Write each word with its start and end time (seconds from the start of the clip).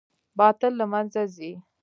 باطل 0.39 0.73
له 0.79 0.85
منځه 0.93 1.21
ځي 1.35 1.51